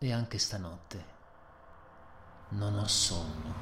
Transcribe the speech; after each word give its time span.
E 0.00 0.12
anche 0.12 0.38
stanotte 0.38 1.04
non 2.50 2.78
ho 2.78 2.86
sonno. 2.86 3.54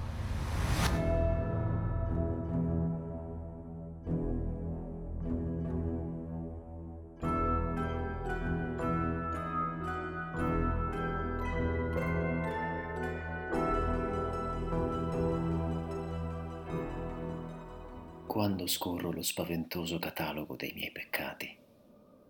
Quando 18.27 18.66
scorro 18.66 19.11
lo 19.11 19.23
spaventoso 19.23 19.98
catalogo 19.98 20.55
dei 20.55 20.73
miei 20.75 20.93
peccati, 20.93 21.57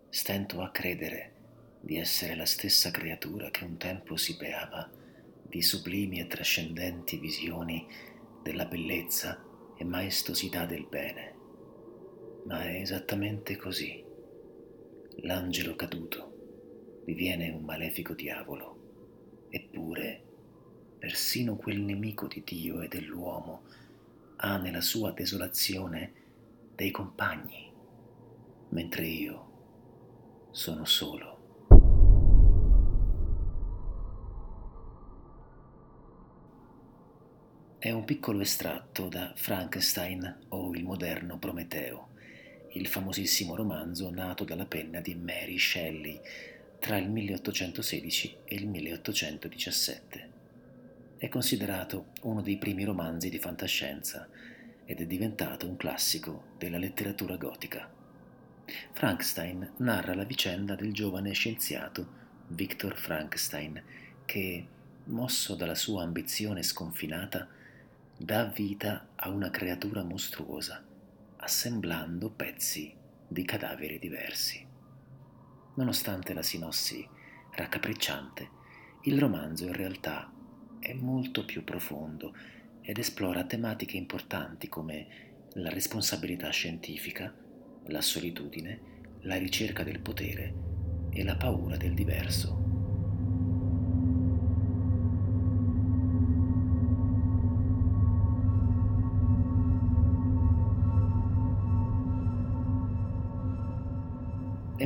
stento 0.07 0.61
a 0.61 0.69
credere 0.71 1.36
di 1.79 1.97
essere 1.97 2.35
la 2.35 2.45
stessa 2.45 2.91
creatura 2.91 3.49
che 3.51 3.63
un 3.63 3.77
tempo 3.77 4.15
si 4.17 4.35
beava 4.35 4.89
di 5.41 5.61
sublimi 5.61 6.19
e 6.19 6.27
trascendenti 6.27 7.17
visioni 7.17 7.87
della 8.43 8.65
bellezza 8.65 9.43
e 9.77 9.83
maestosità 9.83 10.65
del 10.65 10.85
bene. 10.85 11.35
Ma 12.45 12.63
è 12.63 12.79
esattamente 12.79 13.55
così. 13.55 14.03
L'angelo 15.21 15.75
caduto 15.75 17.01
diviene 17.05 17.49
un 17.49 17.63
malefico 17.63 18.13
diavolo, 18.13 19.47
eppure 19.49 20.23
persino 20.99 21.55
quel 21.55 21.79
nemico 21.79 22.27
di 22.27 22.43
Dio 22.45 22.81
e 22.81 22.87
dell'uomo 22.87 23.63
ha 24.37 24.57
nella 24.57 24.81
sua 24.81 25.11
desolazione 25.11 26.11
dei 26.75 26.91
compagni, 26.91 27.71
mentre 28.69 29.07
io 29.07 29.45
sono 30.51 30.85
solo. 30.85 31.36
È 37.87 37.91
un 37.91 38.03
piccolo 38.03 38.41
estratto 38.41 39.07
da 39.07 39.31
Frankenstein 39.33 40.39
o 40.49 40.73
il 40.73 40.83
moderno 40.83 41.37
Prometeo, 41.37 42.09
il 42.73 42.85
famosissimo 42.85 43.55
romanzo 43.55 44.09
nato 44.09 44.43
dalla 44.43 44.65
penna 44.65 44.99
di 44.99 45.15
Mary 45.15 45.57
Shelley 45.57 46.19
tra 46.79 46.97
il 46.97 47.09
1816 47.09 48.39
e 48.43 48.55
il 48.55 48.67
1817. 48.67 50.29
È 51.15 51.29
considerato 51.29 52.07
uno 52.23 52.41
dei 52.41 52.57
primi 52.57 52.83
romanzi 52.83 53.29
di 53.29 53.39
fantascienza 53.39 54.27
ed 54.83 54.99
è 54.99 55.05
diventato 55.05 55.65
un 55.65 55.77
classico 55.77 56.47
della 56.57 56.77
letteratura 56.77 57.37
gotica. 57.37 57.89
Frankenstein 58.91 59.75
narra 59.77 60.13
la 60.13 60.25
vicenda 60.25 60.75
del 60.75 60.91
giovane 60.91 61.31
scienziato 61.31 62.05
Victor 62.47 62.97
Frankenstein 62.97 63.81
che, 64.25 64.67
mosso 65.05 65.55
dalla 65.55 65.73
sua 65.73 66.03
ambizione 66.03 66.63
sconfinata, 66.63 67.55
dà 68.19 68.45
vita 68.45 69.09
a 69.15 69.29
una 69.29 69.51
creatura 69.51 70.03
mostruosa, 70.03 70.83
assemblando 71.37 72.31
pezzi 72.31 72.91
di 73.27 73.45
cadaveri 73.45 73.99
diversi. 73.99 74.65
Nonostante 75.75 76.33
la 76.33 76.41
sinossi 76.41 77.07
raccapricciante, 77.51 78.49
il 79.03 79.19
romanzo 79.19 79.65
in 79.65 79.73
realtà 79.73 80.31
è 80.79 80.93
molto 80.93 81.45
più 81.45 81.63
profondo 81.63 82.35
ed 82.81 82.97
esplora 82.97 83.43
tematiche 83.43 83.97
importanti 83.97 84.67
come 84.67 85.07
la 85.53 85.69
responsabilità 85.69 86.49
scientifica, 86.49 87.31
la 87.85 88.01
solitudine, 88.01 88.79
la 89.21 89.37
ricerca 89.37 89.83
del 89.83 89.99
potere 89.99 90.53
e 91.11 91.23
la 91.23 91.35
paura 91.35 91.77
del 91.77 91.93
diverso. 91.93 92.66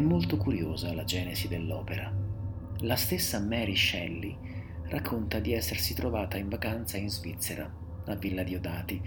Molto 0.01 0.37
curiosa 0.37 0.93
la 0.93 1.03
genesi 1.03 1.47
dell'opera. 1.47 2.13
La 2.79 2.95
stessa 2.95 3.39
Mary 3.39 3.75
Shelley 3.75 4.37
racconta 4.85 5.39
di 5.39 5.53
essersi 5.53 5.93
trovata 5.93 6.37
in 6.37 6.49
vacanza 6.49 6.97
in 6.97 7.09
Svizzera, 7.09 7.71
a 8.05 8.15
Villa 8.15 8.43
Diodati, 8.43 9.01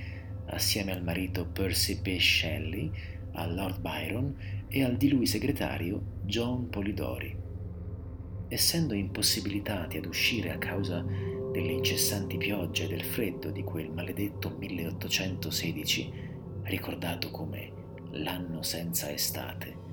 assieme 0.46 0.92
al 0.92 1.02
marito 1.02 1.46
Percy 1.46 2.00
P. 2.00 2.18
Shelley, 2.18 2.90
a 3.32 3.46
Lord 3.46 3.80
Byron 3.80 4.36
e 4.68 4.84
al 4.84 4.96
di 4.96 5.08
lui 5.08 5.26
segretario 5.26 6.20
John 6.22 6.68
Polidori. 6.68 7.36
Essendo 8.48 8.94
impossibilitati 8.94 9.96
ad 9.96 10.06
uscire 10.06 10.52
a 10.52 10.58
causa 10.58 11.04
delle 11.52 11.72
incessanti 11.72 12.36
piogge 12.36 12.84
e 12.84 12.88
del 12.88 13.04
freddo 13.04 13.50
di 13.50 13.62
quel 13.62 13.90
maledetto 13.90 14.56
1816, 14.58 16.12
ricordato 16.62 17.30
come 17.30 17.72
l'anno 18.12 18.62
senza 18.62 19.10
estate, 19.10 19.83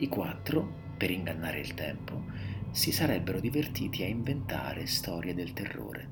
i 0.00 0.08
quattro, 0.08 0.94
per 0.96 1.10
ingannare 1.10 1.60
il 1.60 1.74
tempo, 1.74 2.24
si 2.70 2.90
sarebbero 2.90 3.38
divertiti 3.38 4.02
a 4.02 4.06
inventare 4.06 4.86
storie 4.86 5.34
del 5.34 5.52
terrore. 5.52 6.08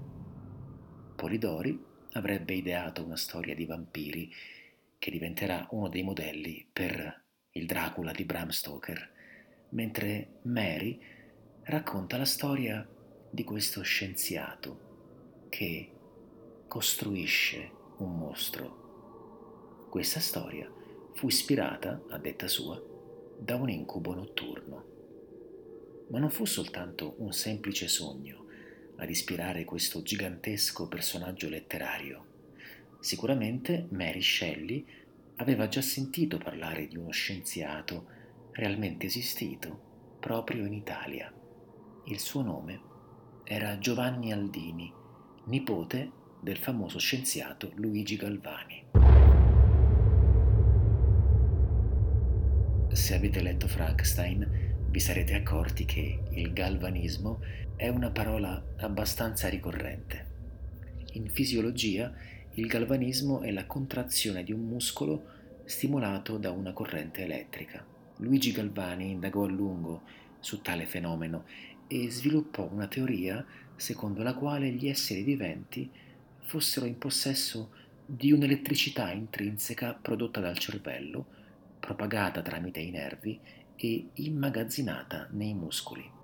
Polidori 1.17 1.83
avrebbe 2.13 2.55
ideato 2.55 3.03
una 3.03 3.17
storia 3.17 3.55
di 3.55 3.65
vampiri 3.65 4.31
che 4.99 5.11
diventerà 5.11 5.67
uno 5.71 5.89
dei 5.89 6.03
modelli 6.03 6.69
per 6.71 7.23
il 7.53 7.67
Dracula 7.67 8.13
di 8.13 8.25
Bram 8.25 8.49
Stoker, 8.49 9.11
mentre 9.71 10.41
Mary 10.43 11.01
racconta 11.63 12.19
la 12.19 12.25
storia 12.25 12.87
di 13.31 13.45
questo 13.45 13.83
scienziato 13.83 15.47
che 15.49 15.93
costruisce 16.67 17.71
un 17.99 18.19
mostro. 18.19 19.87
Questa 19.89 20.21
storia 20.21 20.71
fu 21.15 21.29
ispirata, 21.29 22.03
a 22.11 22.19
detta 22.19 22.49
sua, 22.49 22.81
da 23.39 23.57
un 23.57 23.71
incubo 23.71 24.15
notturno 24.15 24.97
ma 26.11 26.19
non 26.19 26.31
fu 26.31 26.45
soltanto 26.45 27.15
un 27.19 27.33
semplice 27.33 27.89
sogno 27.89 28.47
ad 28.97 29.11
ispirare 29.11 29.65
questo 29.65 30.03
gigantesco 30.03 30.89
personaggio 30.89 31.49
letterario. 31.49 32.27
Sicuramente 33.01 33.87
Mary 33.91 34.23
Shelley 34.23 34.85
aveva 35.37 35.69
già 35.69 35.83
sentito 35.83 36.39
parlare 36.39 36.89
di 36.89 36.97
uno 36.97 37.11
scienziato 37.11 38.07
realmente 38.53 39.07
esistito 39.07 40.17
proprio 40.19 40.65
in 40.65 40.73
Italia. 40.73 41.33
Il 42.07 42.19
suo 42.19 42.43
nome 42.43 42.81
era 43.45 43.79
Giovanni 43.79 44.33
Aldini, 44.33 44.93
nipote 45.45 46.11
del 46.41 46.57
famoso 46.57 46.99
scienziato 46.99 47.71
Luigi 47.77 48.17
Galvani. 48.17 49.18
Se 52.99 53.15
avete 53.15 53.41
letto 53.41 53.69
Frankenstein, 53.69 54.87
vi 54.91 54.99
sarete 54.99 55.35
accorti 55.35 55.85
che 55.85 56.19
il 56.31 56.53
galvanismo 56.53 57.41
è 57.77 57.87
una 57.89 58.11
parola 58.11 58.63
abbastanza 58.79 59.49
ricorrente. 59.49 60.27
In 61.13 61.31
fisiologia 61.31 62.13
il 62.55 62.67
galvanismo 62.67 63.41
è 63.41 63.53
la 63.53 63.67
contrazione 63.67 64.43
di 64.43 64.53
un 64.53 64.67
muscolo 64.67 65.25
stimolato 65.65 66.39
da 66.39 66.51
una 66.51 66.73
corrente 66.73 67.23
elettrica. 67.23 67.87
Luigi 68.17 68.51
Galvani 68.51 69.13
indagò 69.13 69.45
a 69.45 69.49
lungo 69.49 70.03
su 70.41 70.61
tale 70.61 70.85
fenomeno 70.85 71.45
e 71.87 72.11
sviluppò 72.11 72.69
una 72.71 72.89
teoria 72.89 73.47
secondo 73.77 74.25
la 74.25 74.35
quale 74.35 74.71
gli 74.71 74.89
esseri 74.89 75.23
viventi 75.23 75.89
fossero 76.41 76.85
in 76.85 76.99
possesso 76.99 77.71
di 78.05 78.33
un'elettricità 78.33 79.13
intrinseca 79.13 79.95
prodotta 79.95 80.41
dal 80.41 80.59
cervello, 80.59 81.38
propagata 81.89 82.43
tramite 82.43 82.81
i 82.81 82.91
nervi 82.91 83.41
e 83.75 84.09
immagazzinata 84.13 85.29
nei 85.31 85.55
muscoli. 85.55 86.17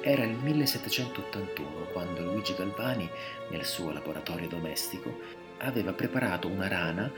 Era 0.00 0.22
il 0.22 0.36
1781 0.36 1.86
quando 1.92 2.22
Luigi 2.22 2.54
Galvani, 2.54 3.10
nel 3.50 3.64
suo 3.64 3.90
laboratorio 3.90 4.46
domestico, 4.46 5.12
aveva 5.58 5.92
preparato 5.92 6.46
una 6.46 6.68
rana 6.68 7.10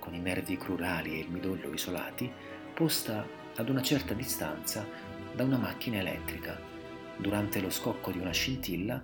con 0.00 0.14
i 0.14 0.18
nervi 0.18 0.56
crurali 0.56 1.14
e 1.14 1.18
il 1.20 1.30
midollo 1.30 1.72
isolati, 1.72 2.58
posta 2.70 3.26
ad 3.56 3.68
una 3.68 3.82
certa 3.82 4.14
distanza 4.14 4.86
da 5.34 5.44
una 5.44 5.58
macchina 5.58 5.98
elettrica. 5.98 6.58
Durante 7.16 7.60
lo 7.60 7.70
scocco 7.70 8.10
di 8.10 8.18
una 8.18 8.32
scintilla, 8.32 9.02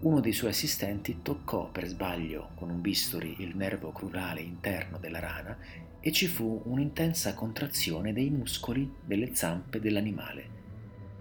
uno 0.00 0.20
dei 0.20 0.32
suoi 0.32 0.50
assistenti 0.50 1.20
toccò 1.22 1.70
per 1.70 1.86
sbaglio 1.86 2.50
con 2.54 2.68
un 2.68 2.80
bisturi 2.82 3.36
il 3.38 3.56
nervo 3.56 3.92
crurale 3.92 4.42
interno 4.42 4.98
della 4.98 5.20
rana 5.20 5.56
e 6.00 6.12
ci 6.12 6.26
fu 6.26 6.62
un'intensa 6.66 7.34
contrazione 7.34 8.12
dei 8.12 8.28
muscoli 8.28 8.92
delle 9.02 9.34
zampe 9.34 9.80
dell'animale. 9.80 10.64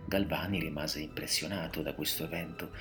Galvani 0.05 0.59
rimase 0.59 0.99
impressionato 0.99 1.81
da 1.81 1.93
questo 1.93 2.25
evento 2.25 2.71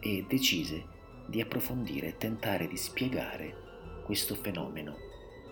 e 0.00 0.24
decise 0.28 0.98
di 1.26 1.40
approfondire 1.40 2.08
e 2.08 2.16
tentare 2.16 2.66
di 2.68 2.76
spiegare 2.76 4.02
questo 4.04 4.34
fenomeno, 4.34 4.96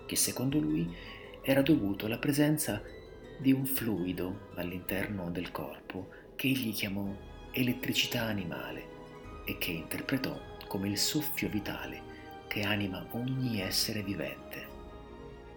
che 0.07 0.15
secondo 0.15 0.59
lui 0.59 0.89
era 1.41 1.61
dovuto 1.61 2.05
alla 2.05 2.17
presenza 2.17 2.81
di 3.39 3.53
un 3.53 3.65
fluido 3.65 4.49
all'interno 4.55 5.31
del 5.31 5.49
corpo 5.51 6.09
che 6.35 6.47
egli 6.47 6.73
chiamò 6.73 7.09
elettricità 7.51 8.23
animale 8.23 8.97
e 9.45 9.57
che 9.57 9.71
interpretò 9.71 10.37
come 10.67 10.89
il 10.89 10.97
soffio 10.97 11.47
vitale 11.47 12.01
che 12.47 12.63
anima 12.63 13.05
ogni 13.11 13.61
essere 13.61 14.03
vivente. 14.03 14.67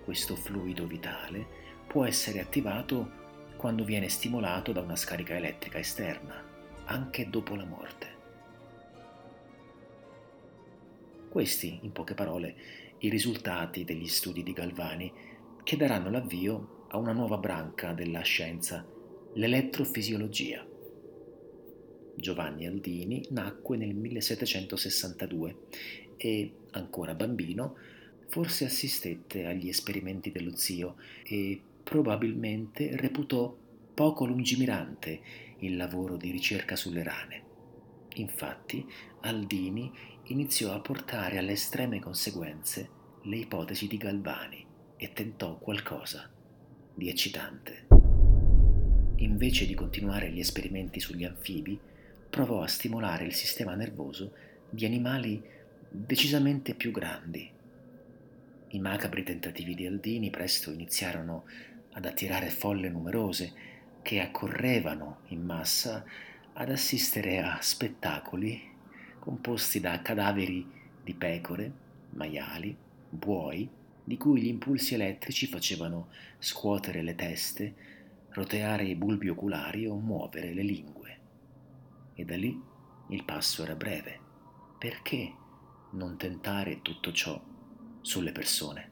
Questo 0.04 0.36
fluido 0.36 0.86
vitale 0.86 1.44
può 1.88 2.04
essere 2.04 2.40
attivato 2.40 3.20
quando 3.56 3.84
viene 3.84 4.08
stimolato 4.08 4.70
da 4.70 4.80
una 4.80 4.96
scarica 4.96 5.34
elettrica 5.34 5.78
esterna, 5.78 6.40
anche 6.84 7.28
dopo 7.28 7.56
la 7.56 7.64
morte. 7.64 8.10
Questi, 11.28 11.80
in 11.82 11.90
poche 11.90 12.14
parole, 12.14 12.54
i 12.98 13.08
risultati 13.08 13.84
degli 13.84 14.06
studi 14.06 14.44
di 14.44 14.52
Galvani 14.52 15.12
che 15.64 15.76
daranno 15.76 16.10
l'avvio 16.10 16.81
a 16.92 16.98
una 16.98 17.12
nuova 17.12 17.38
branca 17.38 17.92
della 17.92 18.20
scienza, 18.20 18.86
l'elettrofisiologia. 19.34 20.66
Giovanni 22.14 22.66
Aldini 22.66 23.26
nacque 23.30 23.78
nel 23.78 23.94
1762 23.94 25.56
e, 26.18 26.52
ancora 26.72 27.14
bambino, 27.14 27.76
forse 28.28 28.66
assistette 28.66 29.46
agli 29.46 29.68
esperimenti 29.68 30.30
dello 30.30 30.54
zio 30.54 30.96
e 31.24 31.60
probabilmente 31.82 32.94
reputò 32.96 33.56
poco 33.94 34.26
lungimirante 34.26 35.20
il 35.60 35.76
lavoro 35.76 36.16
di 36.16 36.30
ricerca 36.30 36.76
sulle 36.76 37.02
rane. 37.02 37.44
Infatti, 38.16 38.86
Aldini 39.20 39.90
iniziò 40.24 40.74
a 40.74 40.80
portare 40.80 41.38
alle 41.38 41.52
estreme 41.52 42.00
conseguenze 42.00 42.90
le 43.22 43.36
ipotesi 43.36 43.86
di 43.86 43.96
Galvani 43.96 44.66
e 44.96 45.12
tentò 45.14 45.56
qualcosa 45.58 46.31
di 46.94 47.08
eccitante. 47.08 47.86
Invece 49.16 49.66
di 49.66 49.74
continuare 49.74 50.30
gli 50.30 50.40
esperimenti 50.40 51.00
sugli 51.00 51.24
anfibi, 51.24 51.78
provò 52.28 52.62
a 52.62 52.66
stimolare 52.66 53.24
il 53.24 53.34
sistema 53.34 53.74
nervoso 53.74 54.32
di 54.68 54.84
animali 54.84 55.42
decisamente 55.88 56.74
più 56.74 56.90
grandi. 56.90 57.50
I 58.68 58.78
macabri 58.80 59.22
tentativi 59.22 59.74
di 59.74 59.86
Aldini 59.86 60.30
presto 60.30 60.70
iniziarono 60.70 61.44
ad 61.92 62.06
attirare 62.06 62.48
folle 62.48 62.88
numerose 62.88 63.52
che 64.00 64.20
accorrevano 64.20 65.20
in 65.28 65.44
massa 65.44 66.04
ad 66.54 66.70
assistere 66.70 67.40
a 67.42 67.58
spettacoli 67.60 68.70
composti 69.18 69.78
da 69.78 70.02
cadaveri 70.02 70.66
di 71.04 71.14
pecore, 71.14 71.70
maiali, 72.10 72.76
buoi, 73.08 73.68
di 74.04 74.16
cui 74.16 74.42
gli 74.42 74.48
impulsi 74.48 74.94
elettrici 74.94 75.46
facevano 75.46 76.08
scuotere 76.38 77.02
le 77.02 77.14
teste, 77.14 77.74
roteare 78.30 78.84
i 78.84 78.94
bulbi 78.96 79.28
oculari 79.28 79.86
o 79.86 79.94
muovere 79.96 80.52
le 80.52 80.62
lingue. 80.62 81.18
E 82.14 82.24
da 82.24 82.36
lì 82.36 82.60
il 83.08 83.24
passo 83.24 83.62
era 83.62 83.74
breve. 83.74 84.18
Perché 84.78 85.32
non 85.92 86.16
tentare 86.16 86.82
tutto 86.82 87.12
ciò 87.12 87.40
sulle 88.00 88.32
persone? 88.32 88.90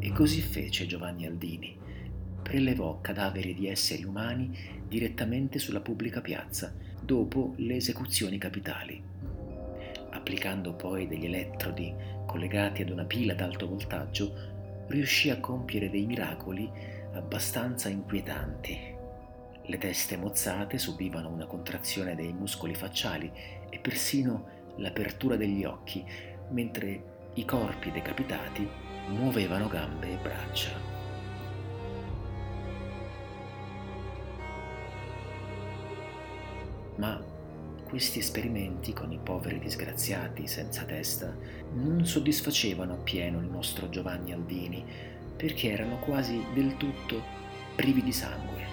E 0.00 0.12
così 0.12 0.40
fece 0.42 0.86
Giovanni 0.86 1.26
Aldini. 1.26 1.78
Prelevò 2.42 3.00
cadaveri 3.00 3.54
di 3.54 3.68
esseri 3.68 4.04
umani 4.04 4.82
direttamente 4.86 5.58
sulla 5.58 5.80
pubblica 5.80 6.20
piazza, 6.20 6.74
dopo 7.00 7.54
le 7.56 7.76
esecuzioni 7.76 8.38
capitali. 8.38 9.02
Applicando 10.10 10.74
poi 10.74 11.08
degli 11.08 11.24
elettrodi 11.24 11.94
collegati 12.26 12.82
ad 12.82 12.90
una 12.90 13.04
pila 13.04 13.32
ad 13.32 13.40
alto 13.40 13.68
voltaggio, 13.68 14.34
riuscì 14.88 15.30
a 15.30 15.40
compiere 15.40 15.88
dei 15.88 16.04
miracoli 16.04 16.70
abbastanza 17.12 17.88
inquietanti. 17.88 18.78
Le 19.64 19.78
teste 19.78 20.16
mozzate 20.16 20.76
subivano 20.78 21.28
una 21.28 21.46
contrazione 21.46 22.14
dei 22.14 22.32
muscoli 22.32 22.74
facciali 22.74 23.30
e 23.70 23.78
persino 23.78 24.60
l'apertura 24.76 25.36
degli 25.36 25.64
occhi, 25.64 26.04
mentre 26.50 27.30
i 27.34 27.44
corpi 27.44 27.90
decapitati 27.90 28.68
muovevano 29.08 29.68
gambe 29.68 30.12
e 30.12 30.16
braccia. 30.16 30.91
Ma 37.02 37.20
questi 37.82 38.20
esperimenti 38.20 38.92
con 38.92 39.10
i 39.10 39.18
poveri 39.20 39.58
disgraziati 39.58 40.46
senza 40.46 40.84
testa 40.84 41.36
non 41.72 42.06
soddisfacevano 42.06 42.92
appieno 42.92 43.40
il 43.40 43.46
nostro 43.46 43.88
Giovanni 43.88 44.32
Aldini 44.32 44.84
perché 45.36 45.72
erano 45.72 45.98
quasi 45.98 46.40
del 46.54 46.76
tutto 46.76 47.20
privi 47.74 48.04
di 48.04 48.12
sangue. 48.12 48.64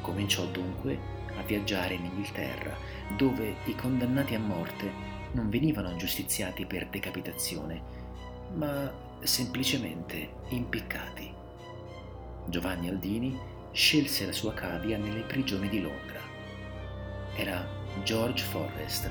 Cominciò 0.00 0.46
dunque 0.46 0.98
a 1.38 1.42
viaggiare 1.42 1.94
in 1.94 2.06
Inghilterra, 2.06 2.76
dove 3.16 3.54
i 3.66 3.76
condannati 3.76 4.34
a 4.34 4.40
morte 4.40 4.90
non 5.30 5.48
venivano 5.48 5.94
giustiziati 5.94 6.66
per 6.66 6.88
decapitazione, 6.88 7.80
ma 8.54 8.92
semplicemente 9.20 10.30
impiccati. 10.48 11.32
Giovanni 12.48 12.88
Aldini 12.88 13.38
scelse 13.70 14.26
la 14.26 14.32
sua 14.32 14.52
cavia 14.54 14.98
nelle 14.98 15.22
prigioni 15.22 15.68
di 15.68 15.80
Londra. 15.80 16.27
Era 17.38 17.64
George 18.02 18.42
Forrest, 18.42 19.08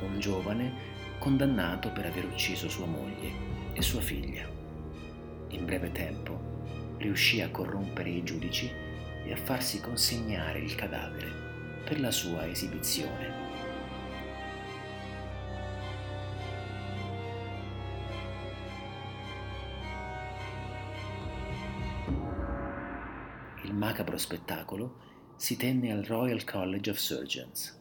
un 0.00 0.18
giovane 0.18 0.72
condannato 1.18 1.92
per 1.92 2.06
aver 2.06 2.24
ucciso 2.24 2.70
sua 2.70 2.86
moglie 2.86 3.30
e 3.74 3.82
sua 3.82 4.00
figlia. 4.00 4.48
In 5.48 5.66
breve 5.66 5.92
tempo 5.92 6.40
riuscì 6.96 7.42
a 7.42 7.50
corrompere 7.50 8.08
i 8.08 8.24
giudici 8.24 8.72
e 9.26 9.30
a 9.30 9.36
farsi 9.36 9.78
consegnare 9.78 10.60
il 10.60 10.74
cadavere 10.74 11.82
per 11.84 12.00
la 12.00 12.10
sua 12.10 12.48
esibizione. 12.48 13.40
macabro 23.80 24.18
spettacolo 24.18 25.08
si 25.40 25.56
tenne 25.56 25.90
al 25.90 26.04
Royal 26.04 26.44
College 26.44 26.90
of 26.90 26.98
Surgeons. 26.98 27.74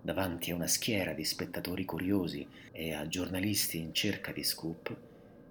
Davanti 0.00 0.52
a 0.52 0.54
una 0.54 0.68
schiera 0.68 1.14
di 1.14 1.24
spettatori 1.24 1.84
curiosi 1.84 2.46
e 2.70 2.94
a 2.94 3.08
giornalisti 3.08 3.78
in 3.78 3.92
cerca 3.92 4.30
di 4.30 4.44
scoop, 4.44 4.96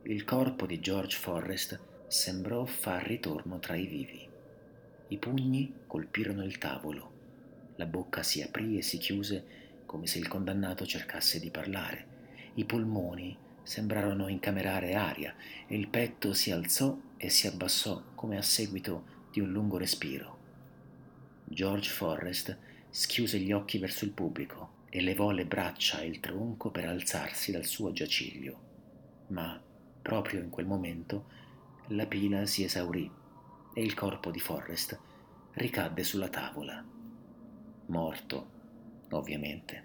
il 0.03 0.23
corpo 0.23 0.65
di 0.65 0.79
George 0.79 1.17
Forrest 1.17 1.77
sembrò 2.07 2.63
far 2.63 3.05
ritorno 3.05 3.59
tra 3.59 3.75
i 3.75 3.85
vivi. 3.85 4.25
I 5.09 5.17
pugni 5.17 5.73
colpirono 5.85 6.41
il 6.41 6.57
tavolo, 6.57 7.11
la 7.75 7.85
bocca 7.85 8.23
si 8.23 8.41
aprì 8.41 8.77
e 8.77 8.81
si 8.81 8.97
chiuse 8.97 9.43
come 9.85 10.07
se 10.07 10.19
il 10.19 10.29
condannato 10.29 10.85
cercasse 10.85 11.41
di 11.41 11.51
parlare, 11.51 12.53
i 12.53 12.63
polmoni 12.63 13.37
sembrarono 13.61 14.29
incamerare 14.29 14.93
aria 14.93 15.35
e 15.67 15.75
il 15.75 15.89
petto 15.89 16.31
si 16.31 16.51
alzò 16.51 16.97
e 17.17 17.29
si 17.29 17.45
abbassò 17.45 18.01
come 18.15 18.37
a 18.37 18.41
seguito 18.41 19.27
di 19.31 19.41
un 19.41 19.51
lungo 19.51 19.77
respiro. 19.77 20.34
George 21.47 21.89
Forrest 21.89 22.57
schiuse 22.89 23.37
gli 23.37 23.51
occhi 23.51 23.77
verso 23.77 24.03
il 24.03 24.11
pubblico 24.11 24.83
e 24.89 24.99
levò 25.01 25.29
le 25.29 25.45
braccia 25.45 25.99
e 25.99 26.07
il 26.07 26.19
tronco 26.19 26.71
per 26.71 26.85
alzarsi 26.85 27.51
dal 27.51 27.65
suo 27.65 27.91
giaciglio. 27.91 28.59
Ma, 29.27 29.61
proprio 30.01 30.41
in 30.41 30.49
quel 30.49 30.65
momento, 30.65 31.25
la 31.89 32.07
pila 32.07 32.47
si 32.47 32.63
esaurì 32.63 33.09
e 33.73 33.83
il 33.83 33.93
corpo 33.93 34.31
di 34.31 34.39
Forrest 34.39 34.99
ricadde 35.53 36.03
sulla 36.03 36.29
tavola. 36.29 36.83
Morto, 37.87 38.49
ovviamente. 39.11 39.83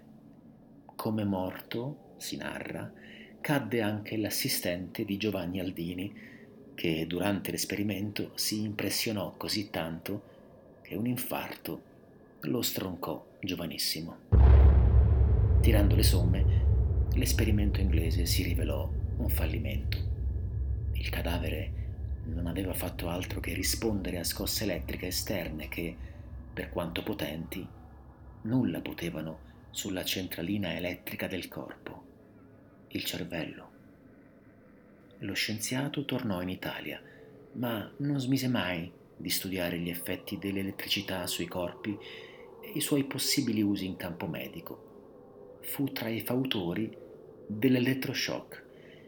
Come 0.95 1.23
morto, 1.23 2.15
si 2.17 2.37
narra, 2.37 2.91
cadde 3.39 3.81
anche 3.81 4.17
l'assistente 4.17 5.05
di 5.05 5.17
Giovanni 5.17 5.59
Aldini, 5.59 6.13
che 6.73 7.05
durante 7.05 7.51
l'esperimento 7.51 8.31
si 8.35 8.61
impressionò 8.61 9.35
così 9.37 9.69
tanto 9.69 10.39
che 10.91 10.97
un 10.97 11.05
infarto 11.05 11.81
lo 12.41 12.61
stroncò 12.61 13.25
giovanissimo. 13.39 14.17
Tirando 15.61 15.95
le 15.95 16.03
somme, 16.03 16.45
l'esperimento 17.13 17.79
inglese 17.79 18.25
si 18.25 18.43
rivelò 18.43 18.91
un 19.15 19.29
fallimento. 19.29 19.97
Il 20.91 21.07
cadavere 21.07 21.71
non 22.25 22.45
aveva 22.45 22.73
fatto 22.73 23.07
altro 23.07 23.39
che 23.39 23.53
rispondere 23.53 24.19
a 24.19 24.25
scosse 24.25 24.65
elettriche 24.65 25.07
esterne 25.07 25.69
che, 25.69 25.95
per 26.51 26.69
quanto 26.69 27.03
potenti, 27.03 27.65
nulla 28.41 28.81
potevano 28.81 29.39
sulla 29.69 30.03
centralina 30.03 30.75
elettrica 30.75 31.27
del 31.27 31.47
corpo, 31.47 32.03
il 32.89 33.05
cervello 33.05 33.69
lo 35.19 35.33
scienziato 35.33 36.03
tornò 36.03 36.41
in 36.41 36.49
Italia 36.49 36.99
ma 37.53 37.89
non 37.97 38.19
smise 38.19 38.47
mai 38.47 38.91
di 39.21 39.29
studiare 39.29 39.77
gli 39.79 39.89
effetti 39.89 40.37
dell'elettricità 40.37 41.25
sui 41.27 41.47
corpi 41.47 41.97
e 42.61 42.71
i 42.73 42.81
suoi 42.81 43.03
possibili 43.05 43.61
usi 43.61 43.85
in 43.85 43.95
campo 43.95 44.27
medico. 44.27 45.59
Fu 45.61 45.91
tra 45.91 46.09
i 46.09 46.21
fautori 46.21 46.93
dell'elettroshock 47.47 48.63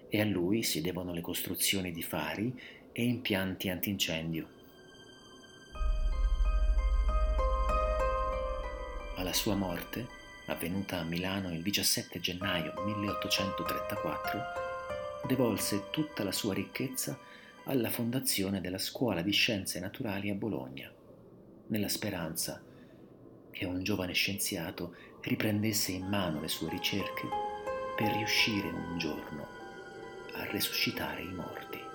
e 0.10 0.22
a 0.22 0.26
lui 0.26 0.64
si 0.64 0.82
devono 0.82 1.12
le 1.12 1.22
costruzioni 1.22 1.92
di 1.92 2.04
fari 2.04 2.54
e 2.92 3.04
impianti 3.04 3.70
antincendio. 3.70 4.48
Alla 9.16 9.34
sua 9.34 9.56
morte, 9.56 10.08
avvenuta 10.48 11.00
a 11.00 11.04
Milano 11.04 11.52
il 11.52 11.62
17 11.62 12.20
gennaio 12.20 12.74
1834, 12.86 14.42
devolse 15.28 15.90
tutta 15.90 16.24
la 16.24 16.32
sua 16.32 16.54
ricchezza 16.54 17.18
alla 17.66 17.90
fondazione 17.90 18.60
della 18.60 18.78
Scuola 18.78 19.22
di 19.22 19.32
Scienze 19.32 19.80
Naturali 19.80 20.30
a 20.30 20.36
Bologna, 20.36 20.92
nella 21.68 21.88
speranza 21.88 22.62
che 23.52 23.66
un 23.66 23.84
giovane 23.84 24.14
scienziato 24.14 24.96
riprendesse 25.22 25.92
in 25.92 26.06
mano 26.06 26.42
le 26.42 26.50
sue 26.50 26.70
ricerche 26.70 27.28
per 27.96 28.12
riuscire 28.16 28.68
un 28.68 28.98
giorno 28.98 29.48
a 30.34 30.46
resuscitare 30.52 31.22
i 31.22 31.34
morti. 31.34 31.93